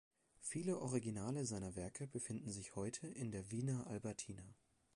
Viele 0.39 0.79
Originale 0.79 1.45
seiner 1.45 1.75
Werke 1.75 2.07
befinden 2.07 2.49
sich 2.51 2.75
heute 2.75 3.05
in 3.05 3.29
der 3.31 3.51
Wiener 3.51 3.85
Albertina. 3.85 4.55